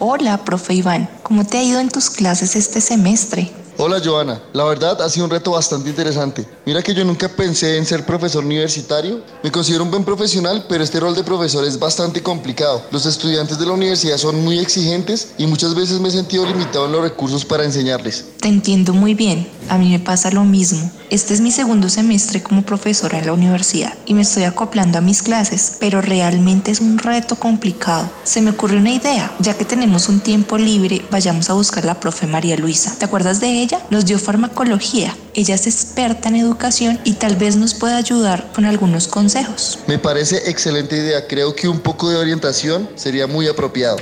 Hola, 0.00 0.44
profe 0.44 0.74
Iván, 0.74 1.08
¿cómo 1.24 1.44
te 1.44 1.58
ha 1.58 1.62
ido 1.64 1.80
en 1.80 1.88
tus 1.88 2.08
clases 2.08 2.54
este 2.54 2.80
semestre? 2.80 3.50
Hola 3.80 4.00
Joana, 4.04 4.42
la 4.54 4.64
verdad 4.64 5.00
ha 5.00 5.08
sido 5.08 5.26
un 5.26 5.30
reto 5.30 5.52
bastante 5.52 5.88
interesante. 5.88 6.44
Mira 6.66 6.82
que 6.82 6.92
yo 6.92 7.04
nunca 7.04 7.28
pensé 7.28 7.76
en 7.76 7.86
ser 7.86 8.04
profesor 8.04 8.44
universitario. 8.44 9.20
Me 9.44 9.52
considero 9.52 9.84
un 9.84 9.90
buen 9.92 10.02
profesional, 10.02 10.66
pero 10.68 10.82
este 10.82 10.98
rol 10.98 11.14
de 11.14 11.22
profesor 11.22 11.64
es 11.64 11.78
bastante 11.78 12.20
complicado. 12.20 12.82
Los 12.90 13.06
estudiantes 13.06 13.56
de 13.56 13.66
la 13.66 13.74
universidad 13.74 14.16
son 14.16 14.42
muy 14.44 14.58
exigentes 14.58 15.28
y 15.38 15.46
muchas 15.46 15.76
veces 15.76 16.00
me 16.00 16.08
he 16.08 16.10
sentido 16.10 16.44
limitado 16.44 16.86
en 16.86 16.92
los 16.92 17.02
recursos 17.02 17.44
para 17.44 17.64
enseñarles. 17.64 18.24
Te 18.40 18.48
entiendo 18.48 18.94
muy 18.94 19.14
bien, 19.14 19.48
a 19.68 19.78
mí 19.78 19.90
me 19.90 20.00
pasa 20.00 20.32
lo 20.32 20.42
mismo. 20.42 20.90
Este 21.10 21.32
es 21.32 21.40
mi 21.40 21.52
segundo 21.52 21.88
semestre 21.88 22.42
como 22.42 22.62
profesora 22.62 23.18
en 23.18 23.26
la 23.26 23.32
universidad 23.32 23.94
y 24.06 24.14
me 24.14 24.22
estoy 24.22 24.42
acoplando 24.42 24.98
a 24.98 25.02
mis 25.02 25.22
clases, 25.22 25.76
pero 25.78 26.02
realmente 26.02 26.72
es 26.72 26.80
un 26.80 26.98
reto 26.98 27.36
complicado. 27.36 28.10
Se 28.24 28.42
me 28.42 28.50
ocurre 28.50 28.76
una 28.76 28.90
idea, 28.90 29.32
ya 29.38 29.56
que 29.56 29.64
tenemos 29.64 30.08
un 30.08 30.18
tiempo 30.18 30.58
libre, 30.58 31.02
vayamos 31.12 31.48
a 31.48 31.54
buscar 31.54 31.84
a 31.84 31.86
la 31.86 32.00
profe 32.00 32.26
María 32.26 32.56
Luisa. 32.56 32.96
¿Te 32.98 33.04
acuerdas 33.04 33.40
de 33.40 33.62
ella? 33.62 33.67
Nos 33.90 34.06
dio 34.06 34.18
farmacología. 34.18 35.14
Ella 35.34 35.54
es 35.54 35.66
experta 35.66 36.28
en 36.28 36.36
educación 36.36 36.98
y 37.04 37.14
tal 37.14 37.36
vez 37.36 37.56
nos 37.56 37.74
pueda 37.74 37.96
ayudar 37.96 38.50
con 38.54 38.64
algunos 38.64 39.08
consejos. 39.08 39.78
Me 39.86 39.98
parece 39.98 40.48
excelente 40.50 40.96
idea. 40.96 41.26
Creo 41.26 41.54
que 41.54 41.68
un 41.68 41.80
poco 41.80 42.08
de 42.10 42.16
orientación 42.16 42.88
sería 42.94 43.26
muy 43.26 43.48
apropiado. 43.48 43.98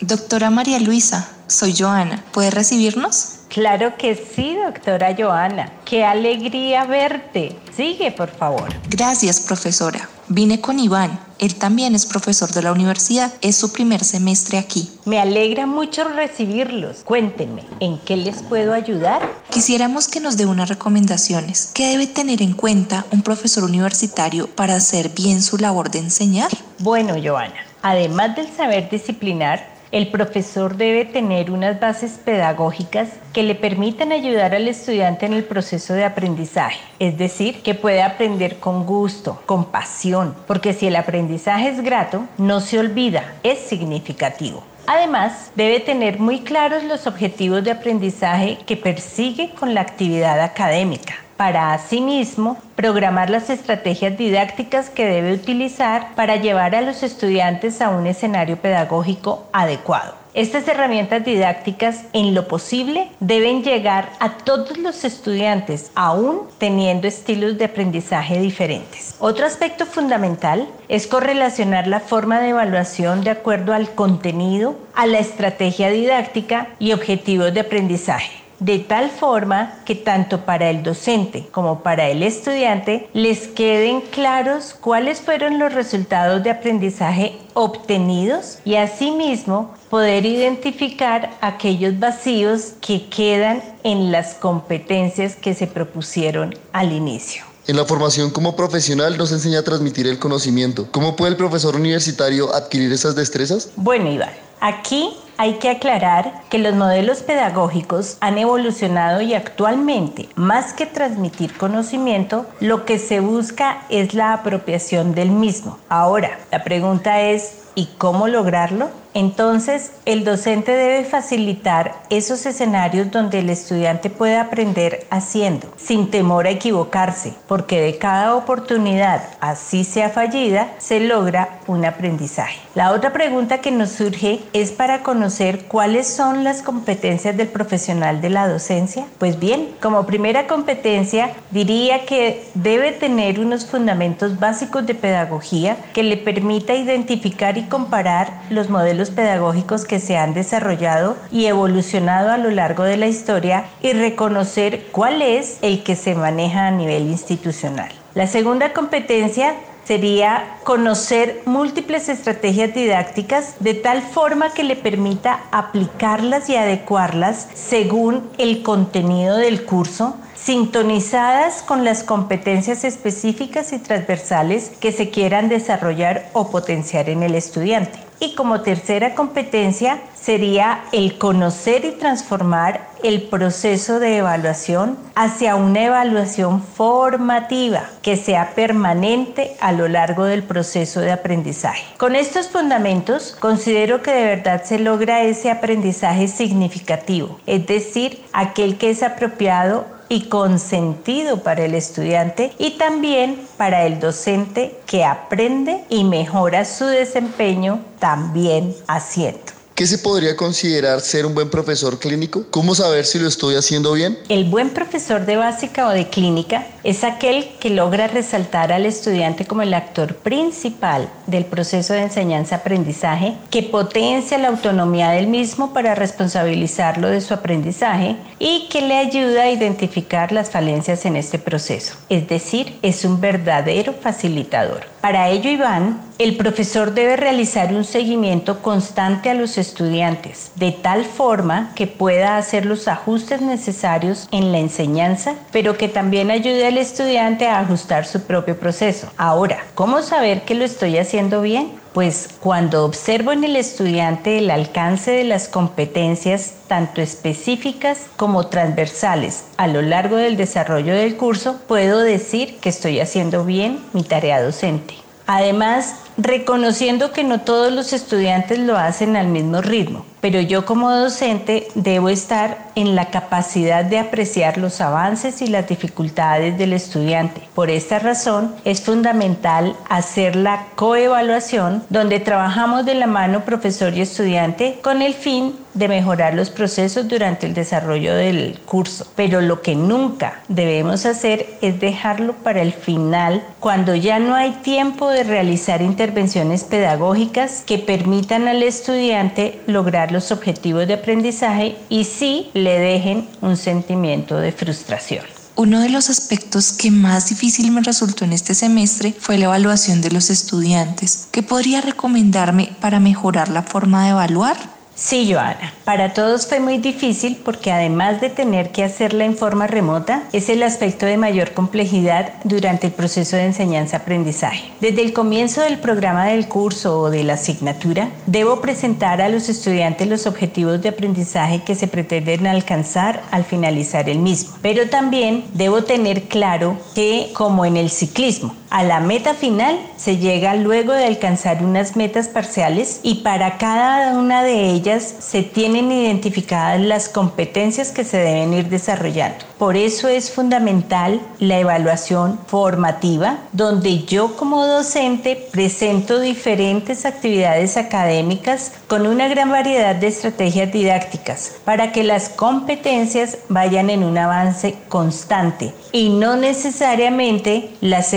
Doctora 0.00 0.50
María 0.50 0.78
Luisa, 0.80 1.28
soy 1.46 1.74
Joana. 1.76 2.22
¿Puede 2.32 2.50
recibirnos? 2.50 3.36
Claro 3.48 3.96
que 3.96 4.14
sí, 4.16 4.56
doctora 4.56 5.14
Joana. 5.16 5.72
Qué 5.84 6.04
alegría 6.04 6.84
verte. 6.84 7.56
Sigue, 7.74 8.10
por 8.10 8.28
favor. 8.28 8.68
Gracias, 8.90 9.40
profesora. 9.40 10.08
Vine 10.28 10.60
con 10.60 10.78
Iván. 10.78 11.20
Él 11.38 11.54
también 11.56 11.94
es 11.94 12.06
profesor 12.06 12.50
de 12.52 12.62
la 12.62 12.72
universidad. 12.72 13.32
Es 13.42 13.56
su 13.56 13.72
primer 13.72 14.04
semestre 14.04 14.56
aquí. 14.56 14.90
Me 15.04 15.20
alegra 15.20 15.66
mucho 15.66 16.04
recibirlos. 16.04 16.98
Cuéntenme, 17.04 17.62
¿en 17.80 17.98
qué 17.98 18.16
les 18.16 18.42
puedo 18.42 18.72
ayudar? 18.72 19.20
Quisiéramos 19.50 20.08
que 20.08 20.20
nos 20.20 20.36
dé 20.36 20.46
unas 20.46 20.68
recomendaciones. 20.68 21.70
¿Qué 21.74 21.88
debe 21.88 22.06
tener 22.06 22.40
en 22.40 22.54
cuenta 22.54 23.04
un 23.10 23.22
profesor 23.22 23.64
universitario 23.64 24.46
para 24.46 24.76
hacer 24.76 25.10
bien 25.10 25.42
su 25.42 25.58
labor 25.58 25.90
de 25.90 25.98
enseñar? 25.98 26.50
Bueno, 26.78 27.14
Joana, 27.22 27.66
además 27.82 28.34
del 28.36 28.48
saber 28.56 28.88
disciplinar, 28.88 29.73
el 29.94 30.08
profesor 30.08 30.76
debe 30.76 31.04
tener 31.04 31.52
unas 31.52 31.78
bases 31.78 32.18
pedagógicas 32.24 33.10
que 33.32 33.44
le 33.44 33.54
permitan 33.54 34.10
ayudar 34.10 34.52
al 34.52 34.66
estudiante 34.66 35.24
en 35.24 35.34
el 35.34 35.44
proceso 35.44 35.94
de 35.94 36.04
aprendizaje, 36.04 36.80
es 36.98 37.16
decir, 37.16 37.62
que 37.62 37.76
puede 37.76 38.02
aprender 38.02 38.56
con 38.58 38.86
gusto, 38.86 39.40
con 39.46 39.66
pasión, 39.66 40.34
porque 40.48 40.72
si 40.72 40.88
el 40.88 40.96
aprendizaje 40.96 41.68
es 41.68 41.80
grato, 41.80 42.26
no 42.38 42.60
se 42.60 42.80
olvida, 42.80 43.34
es 43.44 43.60
significativo. 43.60 44.64
Además, 44.88 45.52
debe 45.54 45.78
tener 45.78 46.18
muy 46.18 46.40
claros 46.40 46.82
los 46.82 47.06
objetivos 47.06 47.62
de 47.62 47.70
aprendizaje 47.70 48.58
que 48.66 48.76
persigue 48.76 49.50
con 49.50 49.74
la 49.74 49.82
actividad 49.82 50.40
académica 50.40 51.23
para 51.36 51.72
asimismo 51.72 52.56
programar 52.76 53.30
las 53.30 53.50
estrategias 53.50 54.16
didácticas 54.16 54.90
que 54.90 55.06
debe 55.06 55.32
utilizar 55.32 56.14
para 56.14 56.36
llevar 56.36 56.74
a 56.74 56.80
los 56.80 57.02
estudiantes 57.02 57.80
a 57.80 57.90
un 57.90 58.06
escenario 58.06 58.56
pedagógico 58.56 59.46
adecuado. 59.52 60.24
Estas 60.34 60.66
herramientas 60.66 61.24
didácticas, 61.24 62.06
en 62.12 62.34
lo 62.34 62.48
posible, 62.48 63.08
deben 63.20 63.62
llegar 63.62 64.10
a 64.18 64.38
todos 64.38 64.76
los 64.78 65.04
estudiantes, 65.04 65.92
aún 65.94 66.48
teniendo 66.58 67.06
estilos 67.06 67.56
de 67.56 67.66
aprendizaje 67.66 68.40
diferentes. 68.40 69.14
Otro 69.20 69.46
aspecto 69.46 69.86
fundamental 69.86 70.66
es 70.88 71.06
correlacionar 71.06 71.86
la 71.86 72.00
forma 72.00 72.40
de 72.40 72.48
evaluación 72.48 73.22
de 73.22 73.30
acuerdo 73.30 73.74
al 73.74 73.90
contenido, 73.90 74.76
a 74.96 75.06
la 75.06 75.20
estrategia 75.20 75.90
didáctica 75.90 76.66
y 76.80 76.92
objetivos 76.92 77.54
de 77.54 77.60
aprendizaje 77.60 78.43
de 78.64 78.78
tal 78.78 79.10
forma 79.10 79.74
que 79.84 79.94
tanto 79.94 80.46
para 80.46 80.70
el 80.70 80.82
docente 80.82 81.46
como 81.50 81.82
para 81.82 82.08
el 82.08 82.22
estudiante 82.22 83.10
les 83.12 83.46
queden 83.46 84.00
claros 84.00 84.74
cuáles 84.80 85.20
fueron 85.20 85.58
los 85.58 85.74
resultados 85.74 86.42
de 86.42 86.50
aprendizaje 86.50 87.38
obtenidos 87.52 88.60
y 88.64 88.76
asimismo 88.76 89.74
poder 89.90 90.24
identificar 90.24 91.36
aquellos 91.42 91.98
vacíos 91.98 92.72
que 92.80 93.06
quedan 93.10 93.62
en 93.82 94.10
las 94.10 94.32
competencias 94.34 95.36
que 95.36 95.52
se 95.54 95.66
propusieron 95.66 96.54
al 96.72 96.92
inicio. 96.92 97.44
En 97.66 97.76
la 97.76 97.84
formación 97.84 98.30
como 98.30 98.56
profesional 98.56 99.18
nos 99.18 99.30
enseña 99.32 99.58
a 99.58 99.62
transmitir 99.62 100.06
el 100.06 100.18
conocimiento. 100.18 100.88
¿Cómo 100.90 101.16
puede 101.16 101.32
el 101.32 101.36
profesor 101.36 101.76
universitario 101.76 102.54
adquirir 102.54 102.92
esas 102.92 103.14
destrezas? 103.14 103.70
Bueno, 103.76 104.10
Iván, 104.10 104.32
aquí 104.60 105.10
hay 105.36 105.54
que 105.54 105.70
aclarar 105.70 106.42
que 106.50 106.58
los 106.58 106.74
modelos 106.74 107.22
pedagógicos 107.22 108.16
han 108.20 108.38
evolucionado 108.38 109.20
y 109.20 109.34
actualmente, 109.34 110.28
más 110.34 110.72
que 110.72 110.86
transmitir 110.86 111.56
conocimiento, 111.56 112.46
lo 112.60 112.84
que 112.84 112.98
se 112.98 113.20
busca 113.20 113.82
es 113.88 114.14
la 114.14 114.32
apropiación 114.32 115.14
del 115.14 115.30
mismo. 115.30 115.78
Ahora, 115.88 116.38
la 116.50 116.62
pregunta 116.64 117.20
es, 117.20 117.64
¿y 117.74 117.86
cómo 117.98 118.28
lograrlo? 118.28 118.88
Entonces, 119.14 119.92
el 120.06 120.24
docente 120.24 120.72
debe 120.72 121.04
facilitar 121.04 121.94
esos 122.10 122.46
escenarios 122.46 123.12
donde 123.12 123.38
el 123.38 123.48
estudiante 123.48 124.10
pueda 124.10 124.40
aprender 124.40 125.06
haciendo, 125.08 125.68
sin 125.76 126.10
temor 126.10 126.48
a 126.48 126.50
equivocarse, 126.50 127.32
porque 127.46 127.80
de 127.80 127.96
cada 127.96 128.34
oportunidad, 128.34 129.22
así 129.40 129.84
sea 129.84 130.10
fallida, 130.10 130.72
se 130.78 130.98
logra 130.98 131.60
un 131.68 131.84
aprendizaje. 131.84 132.58
La 132.74 132.90
otra 132.90 133.12
pregunta 133.12 133.58
que 133.58 133.70
nos 133.70 133.90
surge 133.90 134.40
es 134.52 134.72
para 134.72 135.04
conocer 135.04 135.23
cuáles 135.68 136.06
son 136.06 136.44
las 136.44 136.62
competencias 136.62 137.36
del 137.36 137.48
profesional 137.48 138.20
de 138.20 138.30
la 138.30 138.46
docencia. 138.46 139.06
Pues 139.18 139.38
bien, 139.38 139.70
como 139.80 140.06
primera 140.06 140.46
competencia, 140.46 141.30
diría 141.50 142.04
que 142.04 142.44
debe 142.54 142.92
tener 142.92 143.40
unos 143.40 143.66
fundamentos 143.66 144.38
básicos 144.38 144.86
de 144.86 144.94
pedagogía 144.94 145.76
que 145.94 146.02
le 146.02 146.16
permita 146.16 146.74
identificar 146.74 147.56
y 147.56 147.64
comparar 147.64 148.42
los 148.50 148.68
modelos 148.68 149.10
pedagógicos 149.10 149.84
que 149.84 149.98
se 149.98 150.16
han 150.16 150.34
desarrollado 150.34 151.16
y 151.32 151.46
evolucionado 151.46 152.30
a 152.30 152.38
lo 152.38 152.50
largo 152.50 152.84
de 152.84 152.96
la 152.96 153.06
historia 153.06 153.64
y 153.80 153.92
reconocer 153.92 154.86
cuál 154.92 155.22
es 155.22 155.58
el 155.62 155.82
que 155.82 155.96
se 155.96 156.14
maneja 156.14 156.66
a 156.66 156.70
nivel 156.70 157.08
institucional. 157.08 157.90
La 158.14 158.26
segunda 158.26 158.72
competencia 158.72 159.54
sería 159.84 160.58
conocer 160.64 161.42
múltiples 161.44 162.08
estrategias 162.08 162.74
didácticas 162.74 163.56
de 163.60 163.74
tal 163.74 164.02
forma 164.02 164.50
que 164.50 164.64
le 164.64 164.76
permita 164.76 165.44
aplicarlas 165.50 166.48
y 166.48 166.56
adecuarlas 166.56 167.48
según 167.54 168.30
el 168.38 168.62
contenido 168.62 169.36
del 169.36 169.64
curso, 169.64 170.16
sintonizadas 170.34 171.62
con 171.62 171.84
las 171.84 172.02
competencias 172.02 172.84
específicas 172.84 173.72
y 173.72 173.78
transversales 173.78 174.70
que 174.80 174.92
se 174.92 175.10
quieran 175.10 175.48
desarrollar 175.48 176.28
o 176.32 176.50
potenciar 176.50 177.08
en 177.08 177.22
el 177.22 177.34
estudiante. 177.34 177.98
Y 178.20 178.34
como 178.34 178.60
tercera 178.62 179.14
competencia 179.14 179.98
sería 180.14 180.84
el 180.92 181.18
conocer 181.18 181.84
y 181.84 181.90
transformar 181.90 182.88
el 183.02 183.22
proceso 183.22 184.00
de 184.00 184.16
evaluación 184.16 184.96
hacia 185.14 185.56
una 185.56 185.84
evaluación 185.84 186.62
formativa 186.62 187.90
que 188.00 188.16
sea 188.16 188.54
permanente 188.54 189.56
a 189.60 189.72
lo 189.72 189.88
largo 189.88 190.24
del 190.24 190.42
proceso 190.42 191.00
de 191.00 191.12
aprendizaje. 191.12 191.84
Con 191.98 192.16
estos 192.16 192.48
fundamentos 192.48 193.36
considero 193.38 194.00
que 194.00 194.12
de 194.12 194.24
verdad 194.24 194.64
se 194.64 194.78
logra 194.78 195.22
ese 195.22 195.50
aprendizaje 195.50 196.28
significativo, 196.28 197.38
es 197.44 197.66
decir, 197.66 198.24
aquel 198.32 198.78
que 198.78 198.90
es 198.90 199.02
apropiado 199.02 199.93
y 200.08 200.22
con 200.22 200.58
sentido 200.58 201.42
para 201.42 201.64
el 201.64 201.74
estudiante 201.74 202.52
y 202.58 202.72
también 202.72 203.46
para 203.56 203.86
el 203.86 204.00
docente 204.00 204.78
que 204.86 205.04
aprende 205.04 205.84
y 205.88 206.04
mejora 206.04 206.64
su 206.64 206.86
desempeño 206.86 207.80
también 207.98 208.74
haciendo. 208.86 209.40
¿Qué 209.74 209.86
se 209.86 209.98
podría 209.98 210.36
considerar 210.36 211.00
ser 211.00 211.26
un 211.26 211.34
buen 211.34 211.50
profesor 211.50 211.98
clínico? 211.98 212.44
¿Cómo 212.50 212.76
saber 212.76 213.04
si 213.06 213.18
lo 213.18 213.26
estoy 213.26 213.56
haciendo 213.56 213.92
bien? 213.92 214.16
El 214.28 214.44
buen 214.44 214.70
profesor 214.70 215.26
de 215.26 215.34
básica 215.34 215.88
o 215.88 215.90
de 215.90 216.08
clínica 216.08 216.64
es 216.84 217.02
aquel 217.02 217.48
que 217.58 217.70
logra 217.70 218.06
resaltar 218.06 218.72
al 218.72 218.86
estudiante 218.86 219.46
como 219.46 219.62
el 219.62 219.74
actor 219.74 220.16
principal 220.16 221.08
del 221.26 221.46
proceso 221.46 221.94
de 221.94 222.02
enseñanza-aprendizaje, 222.02 223.34
que 223.50 223.62
potencia 223.62 224.38
la 224.38 224.48
autonomía 224.48 225.10
del 225.10 225.26
mismo 225.26 225.72
para 225.72 225.94
responsabilizarlo 225.94 227.08
de 227.08 227.22
su 227.22 227.34
aprendizaje 227.34 228.16
y 228.38 228.68
que 228.68 228.82
le 228.82 228.98
ayuda 228.98 229.44
a 229.44 229.50
identificar 229.50 230.30
las 230.30 230.50
falencias 230.50 231.06
en 231.06 231.16
este 231.16 231.38
proceso. 231.38 231.96
Es 232.08 232.28
decir, 232.28 232.78
es 232.82 233.04
un 233.04 233.20
verdadero 233.20 233.94
facilitador. 233.94 234.94
Para 235.00 235.28
ello, 235.28 235.50
Iván, 235.50 236.00
el 236.18 236.36
profesor 236.36 236.94
debe 236.94 237.16
realizar 237.16 237.74
un 237.74 237.84
seguimiento 237.84 238.62
constante 238.62 239.30
a 239.30 239.34
los 239.34 239.58
estudiantes, 239.58 240.52
de 240.54 240.72
tal 240.72 241.04
forma 241.04 241.72
que 241.74 241.86
pueda 241.86 242.36
hacer 242.38 242.64
los 242.64 242.88
ajustes 242.88 243.40
necesarios 243.40 244.28
en 244.30 244.52
la 244.52 244.58
enseñanza, 244.58 245.34
pero 245.50 245.76
que 245.76 245.88
también 245.88 246.30
ayude 246.30 246.66
al 246.74 246.78
estudiante 246.78 247.46
a 247.46 247.60
ajustar 247.60 248.04
su 248.04 248.22
propio 248.22 248.58
proceso. 248.58 249.08
Ahora, 249.16 249.64
¿cómo 249.76 250.02
saber 250.02 250.42
que 250.42 250.56
lo 250.56 250.64
estoy 250.64 250.98
haciendo 250.98 251.40
bien? 251.40 251.70
Pues 251.92 252.28
cuando 252.40 252.84
observo 252.84 253.30
en 253.30 253.44
el 253.44 253.54
estudiante 253.54 254.38
el 254.38 254.50
alcance 254.50 255.12
de 255.12 255.22
las 255.22 255.46
competencias 255.46 256.54
tanto 256.66 257.00
específicas 257.00 258.06
como 258.16 258.48
transversales 258.48 259.44
a 259.56 259.68
lo 259.68 259.82
largo 259.82 260.16
del 260.16 260.36
desarrollo 260.36 260.94
del 260.94 261.16
curso, 261.16 261.60
puedo 261.68 262.00
decir 262.00 262.58
que 262.58 262.70
estoy 262.70 262.98
haciendo 262.98 263.44
bien 263.44 263.78
mi 263.92 264.02
tarea 264.02 264.42
docente. 264.42 264.94
Además, 265.28 265.94
reconociendo 266.16 267.12
que 267.12 267.24
no 267.24 267.40
todos 267.40 267.72
los 267.72 267.92
estudiantes 267.92 268.58
lo 268.58 268.76
hacen 268.76 269.16
al 269.16 269.28
mismo 269.28 269.60
ritmo, 269.60 270.04
pero 270.20 270.40
yo 270.40 270.64
como 270.64 270.90
docente 270.90 271.68
debo 271.74 272.08
estar 272.08 272.68
en 272.74 272.94
la 272.94 273.10
capacidad 273.10 273.84
de 273.84 273.98
apreciar 273.98 274.58
los 274.58 274.80
avances 274.80 275.42
y 275.42 275.48
las 275.48 275.68
dificultades 275.68 276.56
del 276.56 276.72
estudiante. 276.72 277.42
Por 277.54 277.70
esta 277.70 277.98
razón 277.98 278.54
es 278.64 278.80
fundamental 278.80 279.76
hacer 279.88 280.36
la 280.36 280.66
coevaluación 280.76 281.82
donde 281.90 282.20
trabajamos 282.20 282.86
de 282.86 282.94
la 282.94 283.06
mano 283.06 283.44
profesor 283.44 283.96
y 283.96 284.00
estudiante 284.00 284.78
con 284.82 285.02
el 285.02 285.14
fin 285.14 285.56
de 285.74 285.88
mejorar 285.88 286.34
los 286.34 286.50
procesos 286.50 287.08
durante 287.08 287.46
el 287.46 287.54
desarrollo 287.54 288.14
del 288.14 288.60
curso. 288.64 289.08
Pero 289.16 289.40
lo 289.40 289.60
que 289.60 289.74
nunca 289.74 290.40
debemos 290.46 291.04
hacer 291.04 291.46
es 291.62 291.80
dejarlo 291.80 292.34
para 292.34 292.62
el 292.62 292.72
final 292.72 293.42
cuando 293.58 293.96
ya 293.96 294.20
no 294.20 294.36
hay 294.36 294.52
tiempo 294.62 295.10
de 295.10 295.24
realizar 295.24 295.82
intervenciones 295.82 296.03
intervenciones 296.04 296.64
pedagógicas 296.64 297.62
que 297.66 297.78
permitan 297.78 298.46
al 298.46 298.62
estudiante 298.62 299.62
lograr 299.66 300.12
los 300.12 300.32
objetivos 300.32 300.86
de 300.86 300.94
aprendizaje 300.94 301.76
y 301.88 302.04
sí 302.04 302.50
le 302.52 302.78
dejen 302.78 303.26
un 303.40 303.56
sentimiento 303.56 304.36
de 304.36 304.52
frustración. 304.52 305.24
Uno 305.56 305.80
de 305.80 305.88
los 305.88 306.10
aspectos 306.10 306.72
que 306.72 306.90
más 306.90 307.30
difícil 307.30 307.70
me 307.70 307.80
resultó 307.80 308.26
en 308.26 308.34
este 308.34 308.54
semestre 308.54 309.14
fue 309.18 309.38
la 309.38 309.46
evaluación 309.46 310.02
de 310.02 310.10
los 310.10 310.28
estudiantes. 310.28 311.28
¿Qué 311.30 311.42
podría 311.42 311.80
recomendarme 311.80 312.72
para 312.80 313.00
mejorar 313.00 313.48
la 313.48 313.62
forma 313.62 314.04
de 314.04 314.10
evaluar? 314.10 314.73
Sí, 314.94 315.32
Joana. 315.32 315.72
Para 315.84 316.12
todos 316.12 316.46
fue 316.46 316.60
muy 316.60 316.78
difícil 316.78 317.36
porque 317.44 317.72
además 317.72 318.20
de 318.20 318.30
tener 318.30 318.70
que 318.70 318.84
hacerla 318.84 319.24
en 319.24 319.36
forma 319.36 319.66
remota, 319.66 320.22
es 320.32 320.48
el 320.48 320.62
aspecto 320.62 321.04
de 321.04 321.16
mayor 321.16 321.52
complejidad 321.52 322.34
durante 322.44 322.86
el 322.86 322.92
proceso 322.92 323.36
de 323.36 323.46
enseñanza-aprendizaje. 323.46 324.70
Desde 324.80 325.02
el 325.02 325.12
comienzo 325.12 325.62
del 325.62 325.78
programa 325.78 326.26
del 326.26 326.48
curso 326.48 327.00
o 327.00 327.10
de 327.10 327.24
la 327.24 327.34
asignatura, 327.34 328.08
debo 328.26 328.60
presentar 328.60 329.20
a 329.20 329.28
los 329.28 329.48
estudiantes 329.48 330.06
los 330.06 330.26
objetivos 330.26 330.80
de 330.80 330.90
aprendizaje 330.90 331.62
que 331.64 331.74
se 331.74 331.88
pretenden 331.88 332.46
alcanzar 332.46 333.22
al 333.30 333.44
finalizar 333.44 334.08
el 334.08 334.20
mismo. 334.20 334.56
Pero 334.62 334.88
también 334.88 335.44
debo 335.54 335.82
tener 335.82 336.24
claro 336.24 336.78
que, 336.94 337.30
como 337.34 337.64
en 337.64 337.76
el 337.76 337.90
ciclismo, 337.90 338.54
a 338.74 338.82
la 338.82 338.98
meta 338.98 339.34
final 339.34 339.78
se 339.96 340.16
llega 340.16 340.56
luego 340.56 340.94
de 340.94 341.04
alcanzar 341.04 341.62
unas 341.62 341.94
metas 341.94 342.26
parciales 342.26 342.98
y 343.04 343.22
para 343.22 343.56
cada 343.56 344.18
una 344.18 344.42
de 344.42 344.70
ellas 344.70 345.14
se 345.20 345.44
tienen 345.44 345.92
identificadas 345.92 346.80
las 346.80 347.08
competencias 347.08 347.92
que 347.92 348.02
se 348.02 348.16
deben 348.16 348.52
ir 348.52 348.68
desarrollando. 348.68 349.44
Por 349.58 349.76
eso 349.76 350.08
es 350.08 350.32
fundamental 350.32 351.20
la 351.38 351.60
evaluación 351.60 352.40
formativa, 352.48 353.38
donde 353.52 354.02
yo 354.02 354.34
como 354.34 354.66
docente 354.66 355.36
presento 355.52 356.18
diferentes 356.18 357.06
actividades 357.06 357.76
académicas 357.76 358.72
con 358.88 359.06
una 359.06 359.28
gran 359.28 359.50
variedad 359.50 359.94
de 359.94 360.08
estrategias 360.08 360.72
didácticas 360.72 361.52
para 361.64 361.92
que 361.92 362.02
las 362.02 362.28
competencias 362.28 363.38
vayan 363.48 363.88
en 363.88 364.02
un 364.02 364.18
avance 364.18 364.74
constante 364.88 365.72
y 365.92 366.08
no 366.08 366.34
necesariamente 366.36 367.70
las 367.80 368.12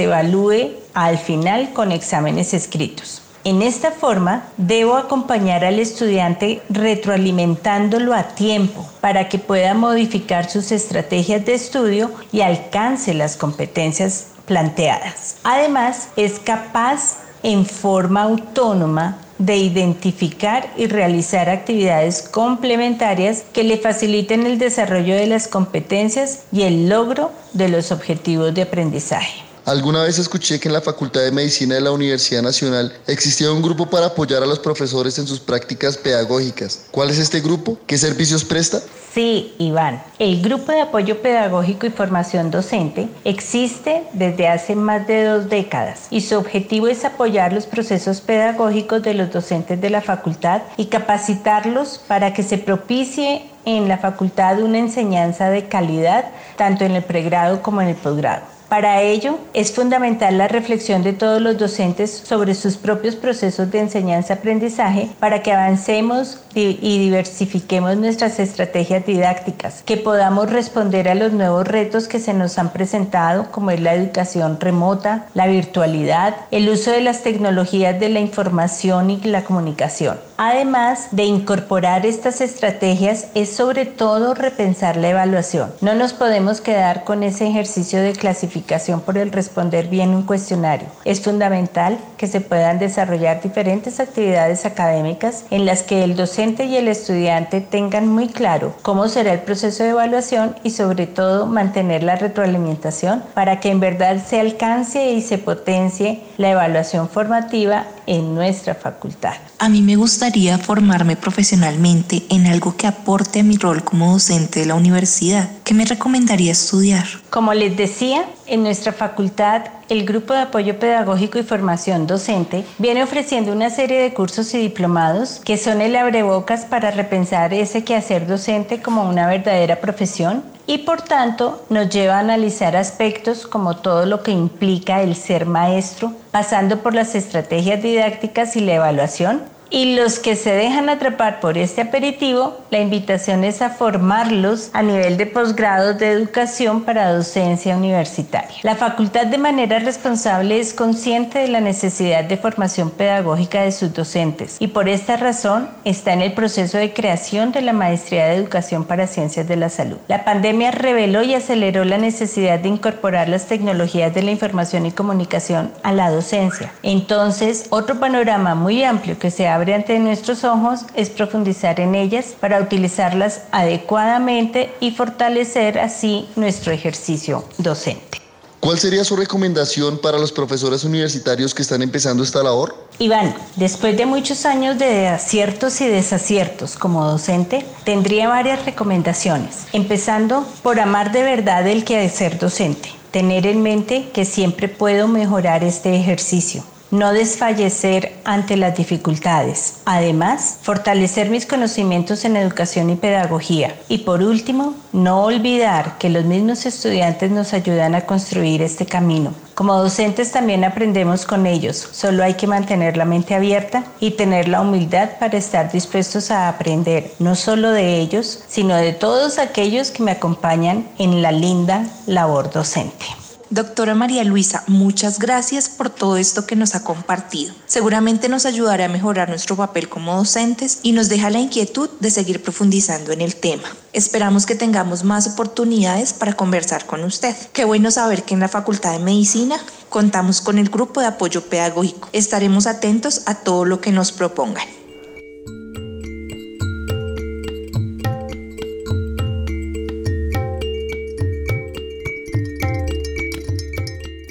al 0.93 1.17
final 1.17 1.73
con 1.73 1.91
exámenes 1.91 2.53
escritos. 2.53 3.21
En 3.43 3.61
esta 3.61 3.91
forma, 3.91 4.43
debo 4.57 4.97
acompañar 4.97 5.63
al 5.63 5.79
estudiante 5.79 6.61
retroalimentándolo 6.69 8.13
a 8.13 8.23
tiempo 8.23 8.85
para 8.99 9.29
que 9.29 9.39
pueda 9.39 9.73
modificar 9.73 10.49
sus 10.49 10.71
estrategias 10.71 11.45
de 11.45 11.53
estudio 11.53 12.11
y 12.31 12.41
alcance 12.41 13.13
las 13.13 13.37
competencias 13.37 14.27
planteadas. 14.45 15.37
Además, 15.43 16.09
es 16.17 16.39
capaz 16.39 17.19
en 17.43 17.65
forma 17.65 18.23
autónoma 18.23 19.17
de 19.37 19.55
identificar 19.55 20.69
y 20.75 20.87
realizar 20.87 21.49
actividades 21.49 22.23
complementarias 22.23 23.43
que 23.53 23.63
le 23.63 23.77
faciliten 23.77 24.45
el 24.45 24.57
desarrollo 24.57 25.15
de 25.15 25.27
las 25.27 25.47
competencias 25.47 26.43
y 26.51 26.63
el 26.63 26.89
logro 26.89 27.31
de 27.53 27.69
los 27.69 27.91
objetivos 27.91 28.53
de 28.53 28.63
aprendizaje. 28.63 29.46
Alguna 29.67 30.03
vez 30.03 30.17
escuché 30.17 30.61
que 30.61 30.69
en 30.69 30.73
la 30.73 30.79
Facultad 30.79 31.19
de 31.19 31.31
Medicina 31.33 31.75
de 31.75 31.81
la 31.81 31.91
Universidad 31.91 32.41
Nacional 32.41 32.93
existía 33.05 33.51
un 33.51 33.61
grupo 33.61 33.85
para 33.85 34.05
apoyar 34.05 34.41
a 34.41 34.45
los 34.45 34.59
profesores 34.59 35.19
en 35.19 35.27
sus 35.27 35.41
prácticas 35.41 35.97
pedagógicas. 35.97 36.85
¿Cuál 36.89 37.09
es 37.09 37.19
este 37.19 37.41
grupo? 37.41 37.77
¿Qué 37.85 37.97
servicios 37.97 38.45
presta? 38.45 38.79
Sí, 39.13 39.55
Iván. 39.57 40.01
El 40.19 40.41
Grupo 40.41 40.71
de 40.71 40.79
Apoyo 40.79 41.21
Pedagógico 41.21 41.85
y 41.85 41.89
Formación 41.89 42.49
Docente 42.49 43.09
existe 43.25 44.03
desde 44.13 44.47
hace 44.47 44.73
más 44.73 45.05
de 45.05 45.25
dos 45.25 45.49
décadas 45.49 46.07
y 46.11 46.21
su 46.21 46.37
objetivo 46.37 46.87
es 46.87 47.03
apoyar 47.03 47.51
los 47.51 47.65
procesos 47.65 48.21
pedagógicos 48.21 49.03
de 49.03 49.15
los 49.15 49.33
docentes 49.33 49.81
de 49.81 49.89
la 49.89 50.01
facultad 50.01 50.61
y 50.77 50.85
capacitarlos 50.85 51.99
para 52.07 52.33
que 52.33 52.43
se 52.43 52.57
propicie 52.57 53.41
en 53.65 53.89
la 53.89 53.97
facultad 53.97 54.61
una 54.61 54.79
enseñanza 54.79 55.49
de 55.49 55.67
calidad 55.67 56.23
tanto 56.55 56.85
en 56.85 56.93
el 56.93 57.03
pregrado 57.03 57.61
como 57.61 57.81
en 57.81 57.89
el 57.89 57.95
posgrado. 57.95 58.56
Para 58.69 59.01
ello, 59.01 59.39
es 59.53 59.71
fundamental 59.71 60.37
la 60.37 60.49
reflexión 60.49 61.01
de 61.01 61.13
todos 61.13 61.41
los 61.41 61.57
docentes 61.57 62.11
sobre 62.11 62.53
sus 62.53 62.75
propios 62.75 63.15
procesos 63.15 63.71
de 63.71 63.79
enseñanza-aprendizaje 63.79 65.09
para 65.21 65.41
que 65.41 65.53
avancemos 65.53 66.39
y 66.53 66.99
diversifiquemos 66.99 67.95
nuestras 67.95 68.39
estrategias 68.39 69.05
didácticas, 69.05 69.83
que 69.83 69.95
podamos 69.95 70.49
responder 70.51 71.07
a 71.07 71.15
los 71.15 71.31
nuevos 71.31 71.65
retos 71.65 72.09
que 72.09 72.19
se 72.19 72.33
nos 72.33 72.57
han 72.57 72.73
presentado, 72.73 73.51
como 73.51 73.71
es 73.71 73.79
la 73.79 73.93
educación 73.93 74.59
remota, 74.59 75.27
la 75.33 75.47
virtualidad, 75.47 76.35
el 76.51 76.67
uso 76.67 76.91
de 76.91 77.01
las 77.01 77.23
tecnologías 77.23 77.97
de 77.99 78.09
la 78.09 78.19
información 78.19 79.11
y 79.11 79.21
la 79.21 79.45
comunicación. 79.45 80.26
Además 80.37 81.07
de 81.11 81.23
incorporar 81.23 82.05
estas 82.05 82.41
estrategias, 82.41 83.27
es 83.33 83.49
sobre 83.55 83.85
todo 83.87 84.35
repensar 84.35 84.95
la 84.95 85.09
evaluación. 85.09 85.73
No 85.81 85.95
nos 85.95 86.13
podemos 86.13 86.61
quedar 86.61 87.03
con 87.03 87.23
ese 87.23 87.47
ejercicio 87.47 88.01
de 88.01 88.13
clasificación 88.13 89.01
por 89.01 89.17
el 89.17 89.31
responder 89.31 89.87
bien 89.87 90.11
un 90.11 90.23
cuestionario. 90.23 90.87
Es 91.05 91.21
fundamental 91.21 91.97
que 92.17 92.27
se 92.27 92.39
puedan 92.39 92.77
desarrollar 92.77 93.41
diferentes 93.41 93.99
actividades 93.99 94.65
académicas 94.65 95.45
en 95.49 95.65
las 95.65 95.81
que 95.81 96.03
el 96.03 96.15
docente 96.15 96.65
y 96.65 96.77
el 96.77 96.87
estudiante 96.87 97.59
tengan 97.59 98.07
muy 98.07 98.27
claro 98.27 98.75
cómo 98.83 99.07
será 99.07 99.33
el 99.33 99.39
proceso 99.39 99.83
de 99.83 99.89
evaluación 99.89 100.55
y 100.63 100.69
sobre 100.69 101.07
todo 101.07 101.47
mantener 101.47 102.03
la 102.03 102.15
retroalimentación 102.15 103.23
para 103.33 103.59
que 103.59 103.71
en 103.71 103.79
verdad 103.79 104.17
se 104.23 104.39
alcance 104.39 105.11
y 105.11 105.21
se 105.21 105.39
potencie 105.39 106.21
la 106.37 106.51
evaluación 106.51 107.09
formativa 107.09 107.87
en 108.07 108.33
nuestra 108.33 108.73
facultad. 108.73 109.35
A 109.59 109.69
mí 109.69 109.81
me 109.81 109.95
gustaría 109.95 110.57
formarme 110.57 111.15
profesionalmente 111.15 112.23
en 112.29 112.47
algo 112.47 112.75
que 112.75 112.87
aporte 112.87 113.41
a 113.41 113.43
mi 113.43 113.57
rol 113.57 113.83
como 113.83 114.13
docente 114.13 114.61
de 114.61 114.65
la 114.65 114.75
universidad. 114.75 115.49
¿Qué 115.67 115.73
me 115.73 115.83
recomendaría 115.83 116.53
estudiar? 116.53 117.05
Como 117.29 117.53
les 117.53 117.75
decía, 117.75 118.23
en 118.45 118.63
nuestra 118.63 118.93
facultad 118.93 119.63
el 119.89 120.05
Grupo 120.05 120.33
de 120.33 120.39
Apoyo 120.39 120.79
Pedagógico 120.79 121.39
y 121.39 121.43
Formación 121.43 122.07
Docente 122.07 122.63
viene 122.77 123.03
ofreciendo 123.03 123.51
una 123.51 123.69
serie 123.69 123.99
de 123.99 124.13
cursos 124.13 124.53
y 124.53 124.59
diplomados 124.59 125.41
que 125.43 125.57
son 125.57 125.81
el 125.81 125.97
abrebocas 125.97 126.63
para 126.63 126.91
repensar 126.91 127.53
ese 127.53 127.83
quehacer 127.83 128.27
docente 128.27 128.81
como 128.81 129.09
una 129.09 129.27
verdadera 129.27 129.81
profesión 129.81 130.41
y 130.67 130.79
por 130.79 131.01
tanto 131.01 131.65
nos 131.69 131.89
lleva 131.89 132.15
a 132.15 132.19
analizar 132.19 132.77
aspectos 132.77 133.45
como 133.45 133.75
todo 133.75 134.05
lo 134.05 134.23
que 134.23 134.31
implica 134.31 135.01
el 135.01 135.17
ser 135.17 135.45
maestro, 135.45 136.13
pasando 136.31 136.79
por 136.79 136.95
las 136.95 137.13
estrategias 137.13 137.83
didácticas 137.83 138.55
y 138.55 138.61
la 138.61 138.75
evaluación, 138.75 139.41
y 139.69 139.95
los 139.95 140.19
que 140.19 140.35
se 140.35 140.51
dejan 140.51 140.89
atrapar 140.89 141.39
por 141.39 141.57
este 141.57 141.81
aperitivo, 141.81 142.57
la 142.69 142.79
invitación 142.79 143.43
es 143.43 143.61
a 143.61 143.69
formarlos 143.69 144.69
a 144.73 144.81
nivel 144.81 145.17
de 145.17 145.25
posgrados 145.25 145.97
de 145.99 146.11
educación 146.11 146.83
para 146.83 147.11
docencia 147.13 147.75
universitaria. 147.75 148.57
La 148.63 148.75
facultad 148.75 149.27
de 149.27 149.37
manera 149.37 149.79
responsable 149.79 150.59
es 150.59 150.73
consciente 150.73 151.39
de 151.39 151.47
la 151.47 151.61
necesidad 151.61 152.23
de 152.23 152.37
formación 152.37 152.91
pedagógica 152.91 153.61
de 153.61 153.71
sus 153.71 153.93
docentes 153.93 154.57
y 154.59 154.67
por 154.67 154.89
esta 154.89 155.17
razón 155.17 155.69
está 155.83 156.13
en 156.13 156.21
el 156.21 156.33
proceso 156.33 156.77
de 156.77 156.93
creación 156.93 157.51
de 157.51 157.61
la 157.61 157.73
maestría 157.73 158.27
de 158.27 158.35
educación 158.35 158.85
para 158.85 159.07
ciencias 159.07 159.47
de 159.47 159.55
la 159.55 159.69
salud. 159.69 159.97
La 160.07 160.23
pandemia 160.23 160.71
reveló 160.71 161.23
y 161.23 161.33
aceleró 161.33 161.83
la 161.83 161.97
necesidad 161.97 162.59
de 162.59 162.69
incorporar 162.69 163.29
las 163.29 163.47
tecnologías 163.47 164.13
de 164.13 164.23
la 164.23 164.31
información 164.31 164.85
y 164.85 164.91
comunicación 164.91 165.71
a 165.83 165.91
la 165.91 166.09
docencia. 166.09 166.71
Entonces, 166.83 167.67
otro 167.69 167.99
panorama 167.99 168.55
muy 168.55 168.83
amplio 168.83 169.17
que 169.19 169.31
se 169.31 169.47
ha 169.47 169.56
abre 169.57 169.73
ante 169.73 169.97
nuestros 169.97 170.43
ojos 170.43 170.81
es 170.93 171.09
profundizar 171.09 171.79
en 171.79 171.95
ellas 171.95 172.35
para 172.39 172.61
utilizarlas 172.61 173.41
adecuadamente 173.51 174.71
y 174.79 174.91
fortalecer 174.91 175.79
así 175.79 176.27
nuestro 176.35 176.71
ejercicio 176.71 177.43
docente. 177.57 178.21
¿Cuál 178.59 178.77
sería 178.77 179.03
su 179.03 179.15
recomendación 179.15 179.97
para 179.97 180.19
los 180.19 180.31
profesores 180.31 180.83
universitarios 180.83 181.55
que 181.55 181.63
están 181.63 181.81
empezando 181.81 182.23
esta 182.23 182.43
labor? 182.43 182.75
Iván, 182.99 183.35
después 183.55 183.97
de 183.97 184.05
muchos 184.05 184.45
años 184.45 184.77
de 184.77 185.07
aciertos 185.07 185.81
y 185.81 185.87
desaciertos 185.87 186.75
como 186.75 187.05
docente, 187.05 187.65
tendría 187.83 188.27
varias 188.27 188.63
recomendaciones, 188.65 189.65
empezando 189.73 190.45
por 190.61 190.79
amar 190.79 191.11
de 191.11 191.23
verdad 191.23 191.67
el 191.67 191.83
que 191.83 192.07
ser 192.09 192.37
docente, 192.37 192.89
tener 193.11 193.47
en 193.47 193.63
mente 193.63 194.09
que 194.13 194.25
siempre 194.25 194.67
puedo 194.67 195.07
mejorar 195.07 195.63
este 195.63 195.95
ejercicio, 195.95 196.63
no 196.91 197.13
desfallecer 197.13 198.15
ante 198.23 198.57
las 198.57 198.75
dificultades. 198.75 199.81
Además, 199.85 200.59
fortalecer 200.61 201.29
mis 201.29 201.45
conocimientos 201.45 202.25
en 202.25 202.37
educación 202.37 202.89
y 202.89 202.95
pedagogía. 202.95 203.75
Y 203.89 203.99
por 203.99 204.21
último, 204.21 204.75
no 204.93 205.23
olvidar 205.23 205.97
que 205.97 206.09
los 206.09 206.25
mismos 206.25 206.65
estudiantes 206.65 207.31
nos 207.31 207.53
ayudan 207.53 207.95
a 207.95 208.05
construir 208.05 208.61
este 208.61 208.85
camino. 208.85 209.33
Como 209.55 209.75
docentes 209.75 210.31
también 210.31 210.63
aprendemos 210.63 211.25
con 211.25 211.47
ellos, 211.47 211.89
solo 211.91 212.23
hay 212.23 212.35
que 212.35 212.45
mantener 212.45 212.95
la 212.95 213.05
mente 213.05 213.33
abierta 213.33 213.85
y 213.99 214.11
tener 214.11 214.47
la 214.47 214.61
humildad 214.61 215.09
para 215.19 215.37
estar 215.37 215.71
dispuestos 215.71 216.29
a 216.29 216.47
aprender, 216.47 217.13
no 217.17 217.35
solo 217.35 217.71
de 217.71 217.99
ellos, 217.99 218.43
sino 218.47 218.75
de 218.75 218.93
todos 218.93 219.39
aquellos 219.39 219.89
que 219.89 220.03
me 220.03 220.11
acompañan 220.11 220.87
en 220.99 221.23
la 221.23 221.31
linda 221.31 221.87
labor 222.05 222.51
docente. 222.51 223.05
Doctora 223.49 223.95
María 223.95 224.25
Luisa, 224.25 224.65
muchas 224.67 225.19
gracias 225.19 225.69
por 225.69 225.89
todo 225.89 226.17
esto 226.17 226.45
que 226.45 226.57
nos 226.57 226.75
ha 226.75 226.83
compartido. 226.83 227.53
Seguramente 227.65 228.27
nos 228.27 228.45
ayudará 228.45 228.85
a 228.85 228.89
mejorar 228.89 229.29
nuestro 229.29 229.55
papel 229.55 229.87
como 229.87 230.17
docentes 230.17 230.79
y 230.83 230.91
nos 230.91 231.07
deja 231.07 231.29
la 231.29 231.39
inquietud 231.39 231.89
de 232.01 232.11
seguir 232.11 232.43
profundizando 232.43 233.13
en 233.13 233.21
el 233.21 233.37
tema. 233.37 233.63
Esperamos 233.93 234.45
que 234.45 234.55
tengamos 234.55 235.05
más 235.05 235.27
oportunidades 235.27 236.11
para 236.11 236.33
conversar 236.33 236.85
con 236.85 237.05
usted. 237.05 237.35
Qué 237.53 237.63
bueno 237.63 237.89
saber 237.89 238.23
que 238.23 238.33
en 238.33 238.41
la 238.41 238.49
Facultad 238.49 238.91
de 238.91 238.99
Medicina 238.99 239.57
contamos 239.87 240.41
con 240.41 240.57
el 240.57 240.69
grupo 240.69 240.99
de 240.99 241.07
apoyo 241.07 241.41
pedagógico. 241.41 242.09
Estaremos 242.11 242.67
atentos 242.67 243.21
a 243.27 243.35
todo 243.35 243.63
lo 243.63 243.79
que 243.79 243.93
nos 243.93 244.11
propongan. 244.11 244.67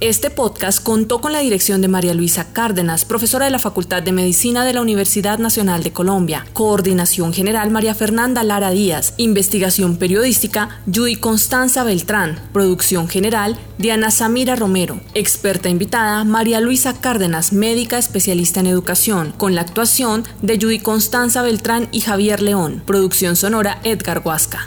Este 0.00 0.28
podcast 0.28 0.84
contó 0.84 1.22
con 1.22 1.32
la 1.32 1.38
dirección 1.38 1.80
de 1.80 1.88
María 1.88 2.12
Luisa 2.12 2.52
Cárdenas, 2.52 3.06
profesora 3.06 3.46
de 3.46 3.50
la 3.50 3.58
Facultad 3.58 4.02
de 4.02 4.12
Medicina 4.12 4.62
de 4.66 4.74
la 4.74 4.82
Universidad 4.82 5.38
Nacional 5.38 5.82
de 5.82 5.90
Colombia, 5.90 6.44
coordinación 6.52 7.32
general 7.32 7.70
María 7.70 7.94
Fernanda 7.94 8.44
Lara 8.44 8.72
Díaz, 8.72 9.14
investigación 9.16 9.96
periodística 9.96 10.82
Judy 10.84 11.16
Constanza 11.16 11.82
Beltrán, 11.82 12.38
producción 12.52 13.08
general 13.08 13.58
Diana 13.78 14.10
Samira 14.10 14.54
Romero, 14.54 15.00
experta 15.14 15.70
invitada 15.70 16.24
María 16.24 16.60
Luisa 16.60 17.00
Cárdenas, 17.00 17.54
médica 17.54 17.96
especialista 17.96 18.60
en 18.60 18.66
educación, 18.66 19.32
con 19.38 19.54
la 19.54 19.62
actuación 19.62 20.24
de 20.42 20.58
Judy 20.60 20.78
Constanza 20.78 21.40
Beltrán 21.40 21.88
y 21.90 22.02
Javier 22.02 22.42
León, 22.42 22.82
producción 22.84 23.34
sonora 23.34 23.80
Edgar 23.82 24.20
Huasca. 24.22 24.66